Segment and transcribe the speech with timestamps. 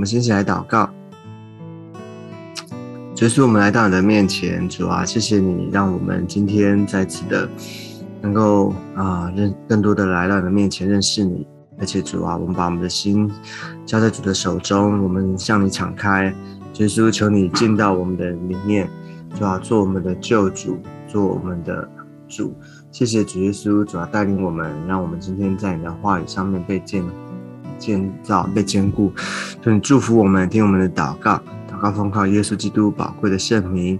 [0.00, 0.88] 我们先起来祷告。
[3.14, 7.46] 主是我们来到你的面前，主啊，谢谢你让我们今天再次的
[8.22, 11.46] 能够啊认更多的来到你的面前认识你，
[11.78, 13.30] 而且主啊，我们把我们的心
[13.84, 16.34] 交在主的手中，我们向你敞开，
[16.72, 18.88] 主耶稣，求你进到我们的里面，
[19.38, 21.86] 主啊，做我们的救主，做我们的
[22.26, 22.54] 主。
[22.90, 27.04] 谢谢主耶稣，主要带领我们，让我们今天在你的话语上面被建
[27.80, 29.12] 建造、被坚固。
[29.60, 31.40] 求你祝福我们，听我们的祷告。
[31.68, 33.98] 祷告奉靠耶稣基督宝贵的圣名，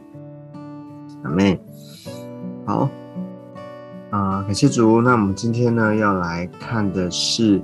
[1.23, 1.59] 阿妹，
[2.67, 2.91] 好
[4.11, 5.01] 啊，感谢主。
[5.01, 7.59] 那我们今天呢要来看的是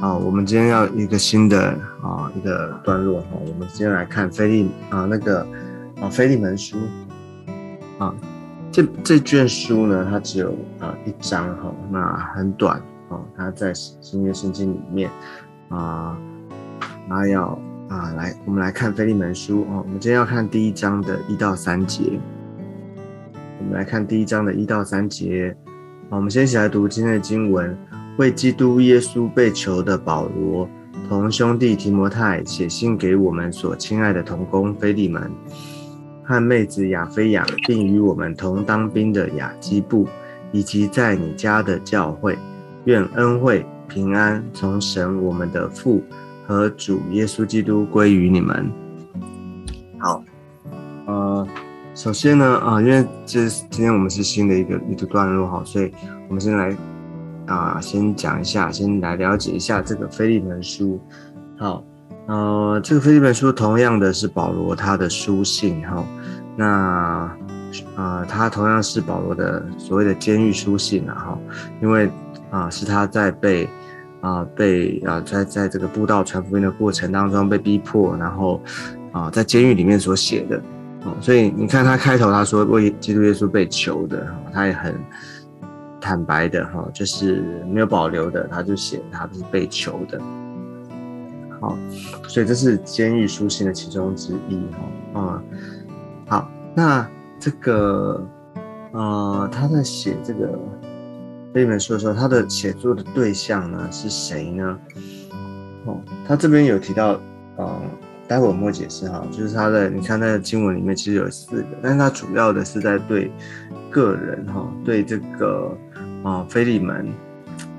[0.00, 3.26] 啊，我们今天要一个新的啊一个段落哈。
[3.32, 5.46] 我们今天来看菲利啊那个
[6.00, 6.78] 啊菲利门书
[7.98, 8.14] 啊，
[8.72, 15.10] 这这卷书呢它只有啊一章哈，那很短啊，它在新约圣经里面
[15.68, 16.18] 啊，
[17.08, 17.58] 它要。
[17.88, 19.82] 啊，来，我们来看《菲利门书》哦。
[19.82, 22.20] 我们今天要看第一章的一到三节。
[23.58, 25.56] 我们来看第一章的一到三节。
[26.10, 27.74] 好，我们先一起来读今天的经文。
[28.18, 30.68] 为基督耶稣被囚的保罗，
[31.08, 35.30] 同兄弟提摩太写信给我们所亲爱的同工菲利门，
[36.22, 40.06] 和妹子亚菲亚，并与我们同当兵的雅基布，
[40.52, 42.36] 以及在你家的教会，
[42.84, 46.02] 愿恩惠平安从神我们的父。
[46.48, 48.72] 和主耶稣基督归于你们。
[49.98, 50.24] 好，
[51.04, 51.46] 呃，
[51.94, 55.92] 首先呢，啊，因为这今天我们是新的一个一个段落哈，所以
[56.26, 56.74] 我们先来
[57.44, 60.98] 啊，先讲一下，先来了解一下这个菲利门书。
[61.58, 61.84] 好，
[62.28, 66.02] 呃，这个菲利门书同样的是保罗他的书信哈，
[66.56, 67.30] 那
[67.94, 71.38] 啊，他同样是保罗的所谓的监狱书信啊哈，
[71.82, 72.10] 因为
[72.50, 73.68] 啊是他在被。
[74.20, 78.60] 啊，被啊，在在这个布道传福音的过程当中被逼迫，然后
[79.12, 80.60] 啊，在监狱里面所写的，
[81.04, 84.92] 哦，所以你看他开头他说为基督耶稣被囚的，他也很
[86.00, 90.20] 坦白的哈，就是没有保留的，他就写他是被囚的，
[91.60, 91.78] 好，
[92.26, 94.60] 所以这是监狱书信的其中之一
[95.14, 95.42] 哈，啊，
[96.26, 98.20] 好，那这个
[98.90, 100.58] 呃，他在写这个。
[101.54, 104.78] 跟你们说说他的写作的对象呢是谁呢？
[105.86, 107.18] 哦，他这边有提到，
[107.56, 107.80] 嗯，
[108.28, 113.32] 待会我们会解释哈，就是他的，你看他的经文里面其实有四个，但是他主要的是在对
[113.90, 115.74] 个人哈，对这个
[116.22, 117.08] 啊菲利门，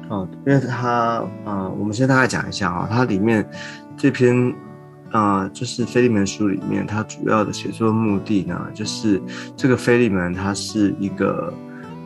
[0.10, 3.48] 哦，因为他啊，我们先大概讲一下啊，它里面
[3.96, 4.52] 这篇
[5.12, 9.22] 啊，就是菲利门书里面，它主要的写作目的呢，就是
[9.56, 11.54] 这个菲利门他是一个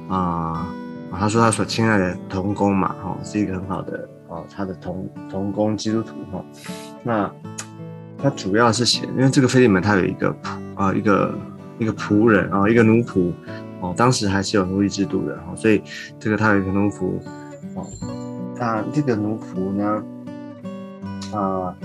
[0.10, 0.68] 啊。
[1.20, 6.44] 他说他所亲爱的童工嘛，哈，是一个很好的哦，他的童童工基督徒哈。
[7.04, 7.32] 那
[8.18, 11.36] 他主要是写，因为这个菲利门他有一个仆啊一个
[11.80, 13.32] 一个仆人啊一个奴仆
[13.82, 15.82] 哦，当时还是有奴隶制度的哈，所以
[16.20, 17.14] 这个他有一个奴仆
[17.76, 17.88] 哦，
[18.58, 20.04] 那这个奴仆呢，
[21.34, 21.76] 啊，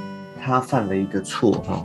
[0.41, 1.83] 他犯了一个错哈，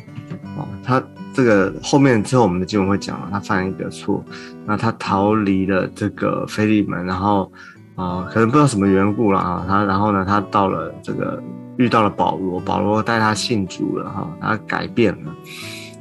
[0.58, 1.04] 哦，他。
[1.34, 4.24] 这个后面之后我们的经文会讲了，他犯了一个错，
[4.68, 7.52] 那他逃离了这个菲利门，然后
[7.96, 11.42] 啊，可能不知道什么缘故了啊，他然后呢，他到了这个
[11.78, 15.34] 遇到了保罗，保罗带他信主了哈，他改变了，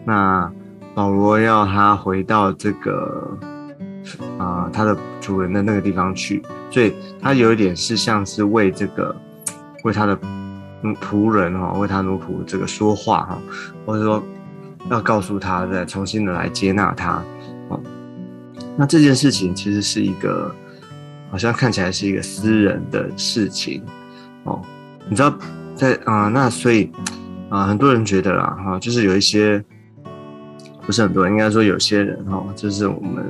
[0.04, 0.52] 那
[0.94, 3.38] 保罗要他回到这个
[4.38, 9.16] 啊他的主人的那个地方去，所以他有一点是像是为这个
[9.82, 10.16] 为他的
[11.00, 13.38] 仆人哈，为他奴仆这个说话哈，
[13.86, 14.22] 或者说。
[14.90, 17.22] 要告诉他，再重新的来接纳他，
[17.68, 17.80] 哦，
[18.76, 20.54] 那这件事情其实是一个，
[21.30, 23.82] 好像看起来是一个私人的事情，
[24.44, 24.60] 哦，
[25.08, 25.34] 你知道，
[25.74, 26.90] 在啊，那所以
[27.48, 29.62] 啊，很多人觉得啦，哈，就是有一些，
[30.84, 33.24] 不是很多，应该说有些人，哈，就是我们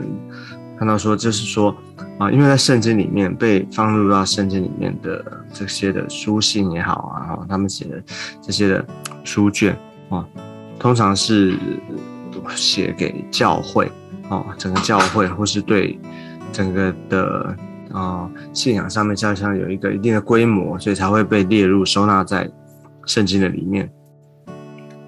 [0.78, 1.76] 看到说，就是说
[2.18, 8.02] 啊，因为在圣经里面被放入到圣经里面的这些的书信也好啊，哈，他们写的
[8.40, 8.84] 这些的
[9.22, 9.76] 书卷
[10.08, 10.26] 啊。
[10.82, 11.56] 通常是
[12.56, 13.88] 写给教会
[14.28, 15.96] 哦，整个教会或是对
[16.52, 17.56] 整个的
[17.92, 22.50] 啊信仰上面，像像有一个一定的规模，所以才会被列入收纳在
[23.06, 23.88] 圣经的里面。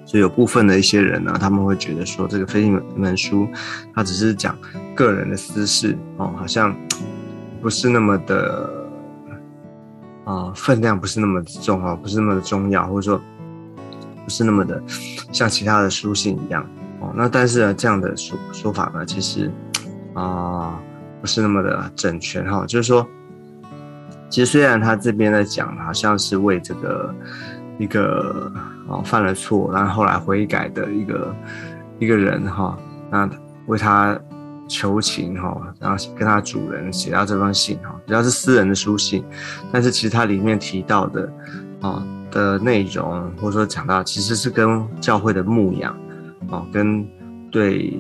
[0.07, 3.43] 所以有部分的一些人呢，他们会觉得说，这个《非利门书》
[3.93, 4.57] 它只是讲
[4.95, 6.73] 个人的私事哦，好像
[7.61, 8.71] 不是那么的
[10.25, 13.21] 啊分量不是那么重哦，不是那么的重要，或者说。
[14.25, 14.83] 不是那么的
[15.31, 16.67] 像其他的书信一样
[17.01, 19.51] 哦，那但是呢，这样的说说法呢，其实
[20.15, 20.81] 啊
[21.21, 22.65] 不是那么的整全哈。
[22.67, 23.07] 就是说，
[24.31, 27.15] 其实虽然他这边在讲，好像是为这个
[27.79, 28.51] 一个
[28.89, 31.37] 啊犯了错，然后后来悔改的一个
[31.99, 32.79] 一个人哈，
[33.11, 33.29] 那
[33.67, 34.19] 为他
[34.67, 39.23] 求情哈，然后跟他主人写到这封信哈，比较是私人的书信，
[39.71, 41.31] 但是其实它里面提到的
[41.83, 42.03] 啊
[42.35, 45.97] 的内容，或者说讲到其实是跟教会的牧养
[46.51, 47.07] 哦，跟
[47.51, 47.99] 对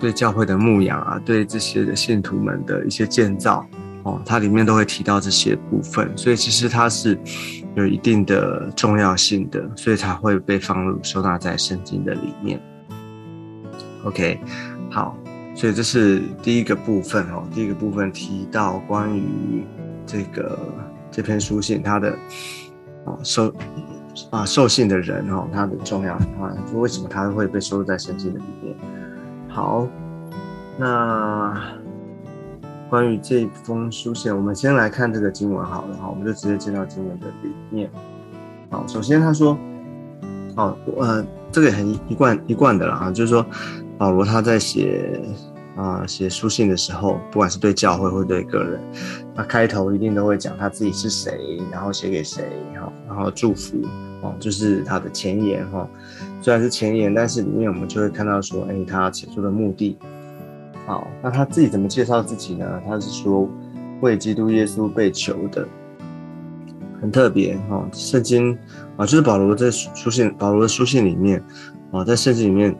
[0.00, 3.64] 对教会的牧养啊，对这些的信徒们的一些建造。
[4.02, 7.18] 哦，它里面都会提到这些部分，所以其实它是
[7.74, 12.58] 有一定的重要性的，所以才会被放入收纳在圣经的里面。
[14.04, 14.40] OK，
[14.90, 15.14] 好，
[15.54, 17.46] 所以这是第一个部分哦。
[17.54, 19.66] 第一个部分提到关于
[20.06, 20.58] 这个
[21.10, 22.16] 这篇书信，它的
[23.04, 23.54] 啊受
[24.30, 28.76] 啊受信的人哦，它的重要啊，就为什么他会被收录在圣经的里面？
[29.48, 29.86] 好，
[30.78, 31.60] 那。
[32.88, 37.88] 关于这封书信，我们先来看这个经文好了哈，我们就直接进到经文的里面。
[38.68, 39.56] 好，首先他说，
[40.56, 43.46] 哦，呃，这个很一贯一贯的啦，就是说
[43.96, 45.22] 保罗他在写
[45.80, 48.78] 啊写书信的时候，不管是对教会或对个人，
[49.34, 52.44] 他开头一定都会讲他自己是谁，然后写给谁，
[52.74, 53.78] 哈，然后祝福，
[54.20, 55.88] 哦，就是他的前言哈。
[56.42, 59.96] 虽然是前言，但是里面我们就会看到说，哎，他写作的目的。
[60.86, 62.82] 好，那他自己怎么介绍自己呢？
[62.86, 63.48] 他是说
[64.00, 65.66] 为基督耶稣被囚的，
[67.00, 67.88] 很特别哈。
[67.92, 68.58] 圣经
[68.96, 71.42] 啊，就是保罗在书信，保罗的书信里面
[71.92, 72.74] 啊，在圣经里面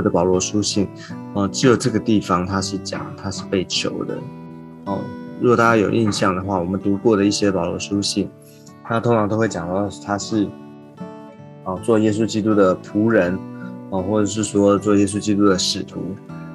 [0.00, 0.88] 的保罗书信
[1.34, 4.16] 哦，只有这个地方他是讲他是被囚的。
[4.86, 5.00] 哦，
[5.40, 8.28] 如果大家有印象的话，我们读过的一些保罗书信，
[8.84, 10.48] 他通常都会讲到他是
[11.64, 13.38] 啊做耶稣基督的仆人
[13.90, 16.00] 啊，或者是说做耶稣基督的使徒。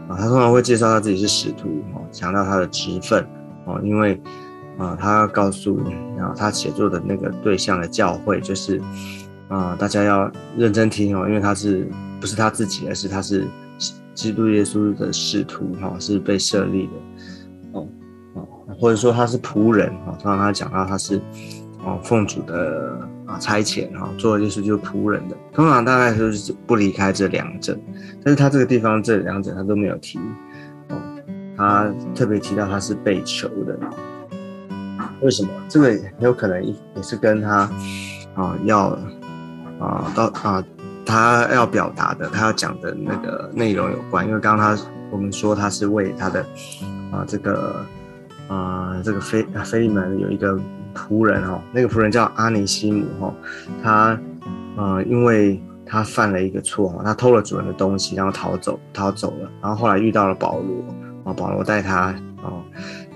[0.08, 3.24] 啊，他通常会介绍他自己是使徒，哦，强调他的职分，
[3.66, 4.20] 哦，因为，
[4.80, 5.80] 啊，他告诉，
[6.18, 8.82] 然后他写作的那个对象的教会，就是，
[9.50, 11.86] 啊，大家要认真听哦，因为他是
[12.22, 13.46] 不是他自己，而是他是
[14.14, 16.94] 基督耶稣的使徒，哈，是被设立的，
[17.74, 17.88] 哦，
[18.36, 18.48] 哦，
[18.80, 21.22] 或者说他是仆人，哦，通常他讲到他是。
[21.82, 27.74] 哦，奉主的啊差遣哈，做耶稣就是仆人的，通常大概都是不离开这两者，
[28.22, 30.20] 但是他这个地方这两者他都没有提，
[30.90, 31.02] 哦，
[31.56, 33.80] 他特别提到他是被囚的，
[35.22, 35.50] 为什么？
[35.70, 37.60] 这个很有可能也是跟他
[38.36, 39.00] 啊要
[39.80, 40.64] 啊到啊
[41.06, 46.42] 他要表达的，他要讲的那个内容有关，因为刚刚他我们说他是为他的
[47.12, 47.86] 啊这个
[48.48, 50.60] 啊这个菲菲利门有一个。
[50.96, 53.34] 仆人哈，那个仆人叫阿尼西姆哈，
[53.82, 54.20] 他
[54.76, 60.84] 呃，因为他犯了一个错哈，他偷了主人的东西，然后逃走，逃走了，然后后来遇到了保罗
[61.24, 62.08] 啊，保罗带他
[62.42, 62.52] 啊，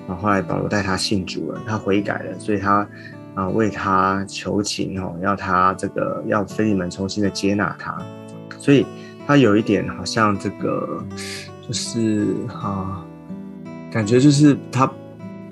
[0.07, 2.87] 然后后来保罗带他信主了，他悔改了，所以他
[3.35, 7.97] 啊为他求情哦，要他这个要菲利门重新的接纳他，
[8.57, 8.85] 所以
[9.25, 11.03] 他有一点好像这个
[11.67, 13.05] 就是啊，
[13.91, 14.91] 感觉就是他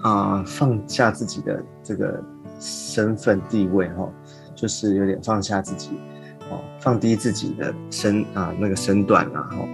[0.02, 1.64] 啊放下自己的。
[1.84, 2.24] 这个
[2.60, 4.08] 身份地位哈，
[4.56, 5.90] 就是有点放下自己，
[6.52, 9.68] 哦，放低自己的身啊那个身段啊，后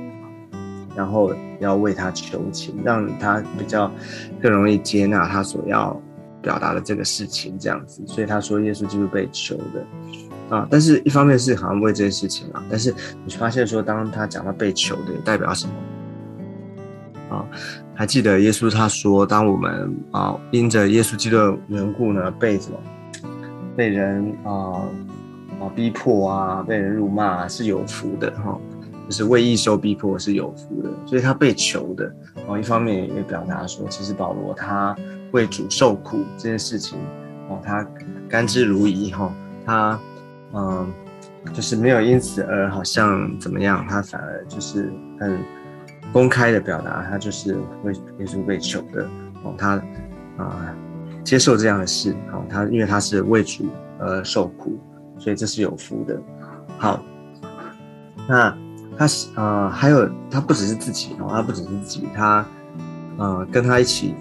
[0.95, 3.91] 然后要为他求情，让他比较
[4.41, 6.01] 更容易接纳他所要
[6.41, 8.01] 表达了这个事情，这样子。
[8.05, 12.93] 所以他说耶稣就是被求的啊，但是一方面是好像为这件事情啊，但是
[13.25, 15.73] 你发现说，当他讲到被求的，代表什么？
[17.29, 17.45] 啊，
[17.93, 22.77] 还记得耶稣他说，当我们啊因着耶稣基督的缘故呢，被什么
[23.75, 24.87] 被人啊
[25.59, 28.57] 啊逼迫啊，被人辱骂是有福的哈，
[29.09, 32.09] 就是为义受逼迫是有福的，所以他被求的
[32.47, 34.95] 哦，一方面也表达说，其实保罗他
[35.31, 36.99] 为主受苦这件事情
[37.49, 37.85] 哦，他
[38.29, 39.33] 甘之如饴哈，
[39.65, 39.99] 他
[40.53, 40.91] 嗯
[41.53, 45.37] 就是没有因此而好像怎么样，他反而就是很。
[46.13, 47.53] 公开的表达，他就是
[47.83, 49.03] 为耶稣被囚的
[49.43, 49.71] 哦，他
[50.37, 50.73] 啊
[51.21, 53.67] 接受这样的事哦，他因为他是为主
[53.99, 54.79] 而受苦，
[55.19, 56.17] 所以这是有福的。
[56.77, 57.03] 好，
[58.25, 58.57] 那
[58.97, 62.45] 他是啊，还有他不只是自己哦，他不只是自己，他
[63.17, 64.15] 呃跟他一起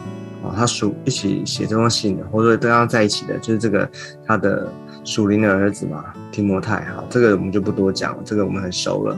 [0.55, 3.89] 他属一起写这封信的，或者说跟他在一起的，就是这个
[4.27, 4.71] 他的
[5.05, 9.17] 属灵的儿子嘛，提摩太哈，这个我们就不多讲了，这个我们很熟了。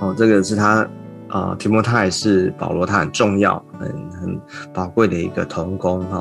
[0.00, 0.88] 哦，这个是他，
[1.26, 4.40] 啊，提摩太是保罗，他很重要、很很
[4.72, 6.18] 宝贵的一个同工哈，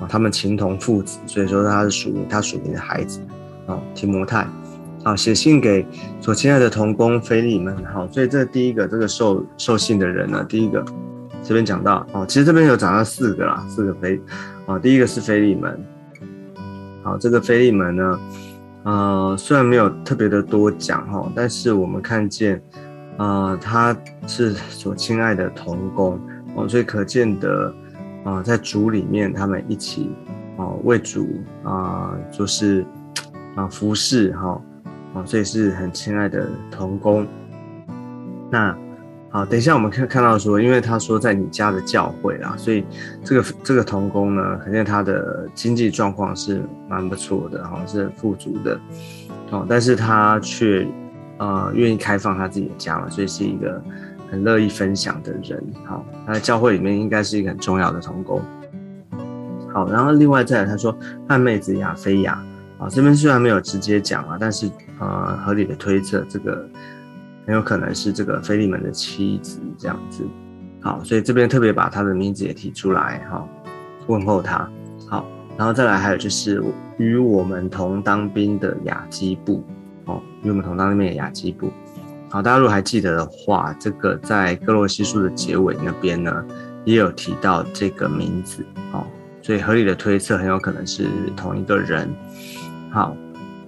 [0.00, 3.20] 啊，他们情同父子，所以说他是属于他属于的孩子，
[3.66, 4.46] 啊，提摩太，
[5.04, 5.86] 啊，写信给
[6.22, 10.82] 所亲爱的同工菲利们，好，所以这第一个这个受受信的人呢，第一个
[11.42, 14.20] 这边讲到，哦，其实这边有讲到四个啦，四个菲，
[14.64, 15.78] 啊，第一个是菲利门，
[17.02, 18.20] 好，这个菲利门呢，
[18.84, 22.62] 呃，虽然没有特别的多讲哈，但是我们看见，
[23.18, 23.96] 呃，他
[24.26, 26.18] 是所亲爱的童工
[26.54, 27.74] 哦，所以可见的，
[28.24, 30.10] 啊，在主里面他们一起
[30.56, 31.28] 哦为主
[31.64, 32.86] 啊，就是
[33.56, 34.60] 啊服侍哈，
[35.14, 37.26] 啊，所以是很亲爱的童工。
[38.50, 38.76] 那
[39.32, 42.84] 好，等一下我们看看到说，因为他说在你家的教会啊，所以
[43.24, 48.78] 这个这个童工呢，肯定他的经济状况是蛮不错的，哈，是很富足的，
[49.50, 50.86] 哦，但是他却
[51.38, 53.82] 呃愿意开放他自己的家嘛，所以是一个
[54.30, 58.38] 很乐意分享的人，好，他在教会里面应该是一个很重要的童工。
[59.72, 60.94] 好，然后另外再来他说，
[61.26, 62.34] 汉妹子亚菲亚，
[62.76, 66.68] 啊，这边虽然没有直接讲啊，但是呃合理的推测这个。
[67.44, 70.24] 很有可能是这个菲利门的妻子这样子，
[70.80, 73.46] 好，所以这边特别把他的名字也提出来哈，
[74.06, 74.68] 问候他。
[75.08, 76.62] 好，然后再来还有就是
[76.98, 79.64] 与我们同当兵的雅基布
[80.04, 81.70] 哦，与我们同当兵的雅基布。
[82.30, 86.44] 好，大家如果还记得的话，这个在哥罗西书的结尾那边呢，
[86.84, 89.04] 也有提到这个名字哦，
[89.42, 92.08] 所以合理的推测很有可能是同一个人。
[92.90, 93.16] 好，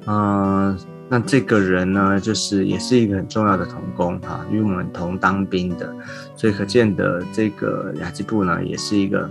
[0.06, 0.78] 嗯。
[1.08, 5.94] 那这个人呢，就是也是一个很重要的童工哈，与我们同当兵的，
[6.34, 9.28] 所以可见的这个雅基布呢，也是一个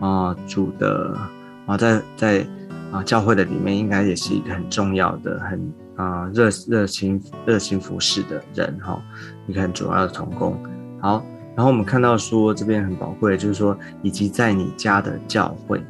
[0.00, 1.18] 啊主的
[1.66, 2.46] 啊，在在
[2.92, 9.02] 啊教会的里面，应该也是一个很重要的、很啊热热情热情服侍的人哈，
[9.48, 10.56] 一个很主要的童工。
[11.00, 11.22] 好，
[11.56, 15.82] 然后我们看到说这边很宝贵，就是说以及在你家的教会，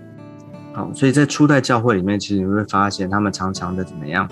[0.73, 4.26] 好，所以在初代教会里面，其实你会发现他们常常的怎么样？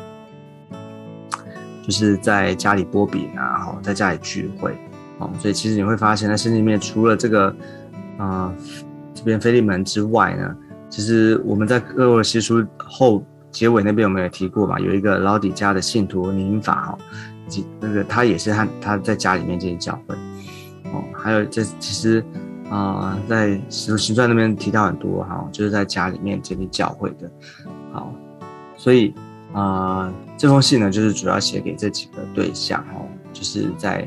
[1.86, 4.76] 就是在家里波比啊，哈，在家里聚会，
[5.18, 7.54] 哦，所以其实你会发现，在圣经里面除了这个，
[8.18, 8.52] 啊，
[9.14, 10.52] 这边菲利门之外呢，
[10.90, 14.80] 其实我们在哥罗西书后结尾那边有没有提过嘛？
[14.80, 16.98] 有一个老底家的信徒宁法，哈，
[17.46, 20.16] 及那个他也是他他在家里面建立教会，
[20.92, 22.20] 哦，还有这其实
[22.68, 27.30] 啊，在使徒行传那边提到很多哈，就是在家里面建立教会的，
[27.92, 28.12] 好，
[28.76, 29.14] 所以。
[29.52, 34.06] 啊，这封信呢，就是主要写给这几个对象哦，就是在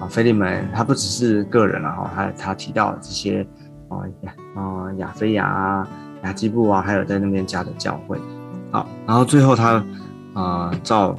[0.00, 3.46] 啊，菲利门他不只是个人了哈，他他提到这些
[3.88, 5.88] 啊亚啊亚非亚啊、
[6.24, 8.18] 亚基布啊，还有在那边加的教会，
[8.72, 9.84] 好，然后最后他
[10.34, 11.16] 啊照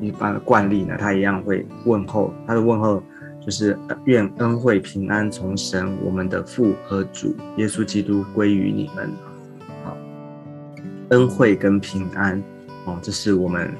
[0.00, 3.02] 一般的惯例呢，他一样会问候，他的问候
[3.40, 9.10] 就是愿恩惠平安从神我们的父和主耶稣基督归于你们，
[9.82, 9.96] 好，
[11.08, 12.42] 恩惠跟平安。
[12.86, 13.74] 哦，这是我们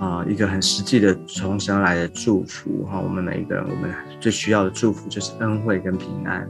[0.00, 3.00] 啊一个很实际的从神来的祝福哈。
[3.00, 6.42] 我们每一个人，我们最需要的祝福就是恩惠跟平安。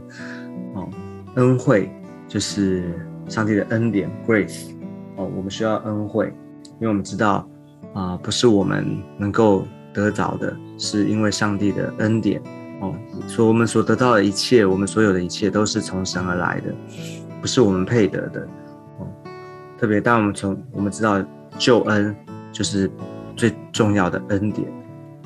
[0.73, 0.89] 哦，
[1.35, 1.91] 恩惠
[2.27, 2.91] 就是
[3.27, 4.71] 上帝的恩典 （grace）。
[5.15, 6.33] 哦，我们需要恩惠，
[6.79, 7.47] 因为我们知道
[7.93, 8.83] 啊，不是我们
[9.19, 12.41] 能够得着的，是因为上帝的恩典。
[12.79, 12.95] 哦，
[13.27, 16.73] 所我们所得到的一切，我们所有的一切都是从神而来的，
[17.39, 18.41] 不是我们配得的。
[18.97, 19.07] 哦，
[19.77, 21.23] 特别当我们从我们知道。
[21.61, 22.15] 救恩
[22.51, 22.89] 就是
[23.35, 24.67] 最重要的恩典，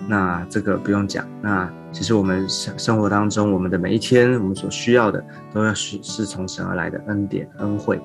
[0.06, 1.26] 那这个不用讲。
[1.42, 5.24] 那其实我们生生活当中，我们的每一天，我们所需要的，
[5.54, 8.02] 都要是是从神而来的恩典恩惠。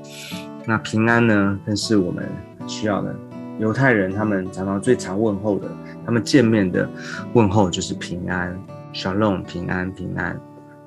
[0.64, 2.24] 那平安呢，更是我们
[2.68, 3.12] 需要的。
[3.58, 5.66] 犹太人他们常常最常问候的，
[6.06, 6.88] 他们见面的
[7.32, 8.56] 问候就是平安
[8.94, 10.40] ，Shalom，平安平安。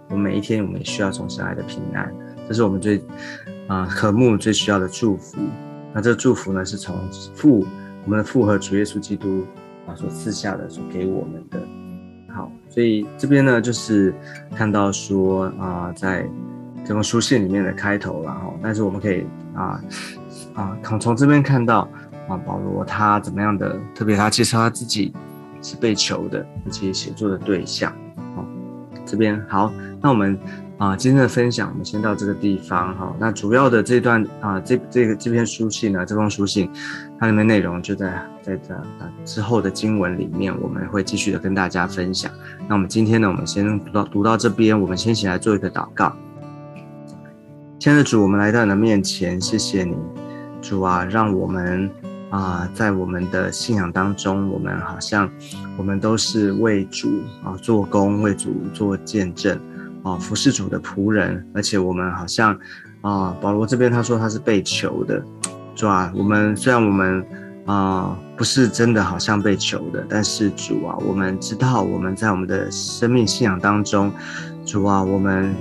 [0.07, 2.09] 我们每一天，我们也需要从神来的平安，
[2.47, 3.03] 这是我们最
[3.67, 5.38] 啊渴慕、最需要的祝福。
[5.93, 6.95] 那这祝福呢，是从
[7.35, 7.65] 父
[8.03, 9.45] 我们的父和主耶稣基督
[9.88, 11.59] 啊所赐下的，所给我们的。
[12.33, 14.13] 好，所以这边呢，就是
[14.55, 16.27] 看到说啊，在
[16.83, 18.51] 这封书信里面的开头了哈。
[18.62, 19.23] 但是我们可以
[19.53, 19.79] 啊
[20.55, 21.88] 啊从从这边看到
[22.27, 25.13] 啊，保罗他怎么样的，特别他介绍他自己
[25.62, 27.93] 是被囚的，以及写作的对象。
[28.35, 28.43] 好，
[29.05, 29.71] 这边好，
[30.01, 30.39] 那我们。
[30.80, 33.15] 啊，今天的分享我们先到这个地方哈。
[33.20, 36.70] 那主要的这段啊，这这个这篇书信呢，这封书信
[37.20, 38.12] 它里面内容就在
[38.42, 38.84] 在这啊
[39.24, 42.30] 之后的经文里面，我们会继续的跟大家分享。
[42.68, 46.12] 那我们今天呢，我们先读到读到这边，我们先起来做一个祷告。
[47.80, 49.96] 亲爱的主，我们来到你的面前，谢谢你，
[50.60, 51.89] 主啊，让我们
[52.32, 55.30] 啊在我们的信仰当中，我们好像
[55.77, 59.58] 我们都是为主啊做工，为主做见证。
[60.03, 62.57] 啊，服侍主的仆人，而且我们好像
[63.01, 65.24] 啊，保罗这边他说他是被囚的，
[65.74, 67.25] 主啊，我们虽然我们
[67.65, 74.12] 啊不是真的好像被囚的，但是主啊，我们知道我们在我们的生命信仰当中，
[74.65, 75.55] 主啊，我们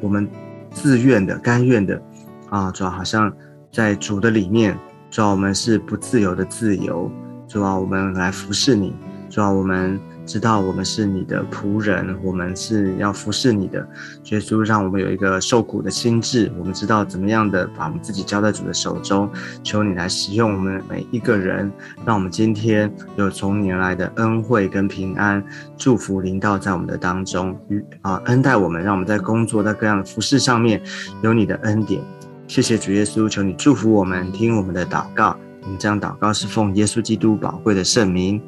[0.00, 0.26] 我们
[0.70, 2.02] 自愿的、甘愿的
[2.48, 3.30] 啊，主啊，好像
[3.70, 4.78] 在主的里面
[5.10, 7.10] 主啊，我们是不自由的自由，
[7.46, 8.96] 主啊，我们来服侍你，
[9.28, 10.00] 主啊，我们。
[10.26, 13.88] 知道我们是你的仆人，我们是要服侍你的。
[14.24, 19.30] 耶稣让我们有一个受苦的心智，我们知道怎么样的把我们自己交在主的手中。
[19.62, 21.70] 求你来使用我们每一个人，
[22.04, 25.42] 让我们今天有从你而来的恩惠跟平安
[25.76, 30.82] 祝福临到在我们的当中，与啊恩待我们，让我们在工作在各样的服饰上面
[31.22, 32.02] 有你的恩典。
[32.48, 35.36] 谢谢主耶稣，求你祝福我们，听我们的祷告。
[35.62, 38.40] 我们这样祷告是奉耶稣基督宝贵的圣名，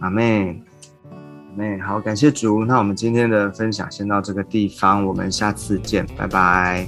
[0.00, 0.62] 阿妹。
[1.56, 2.64] 妹，好，感谢主。
[2.64, 6.86] 那我们今天的分享先到这个地方，我们下次见，拜拜。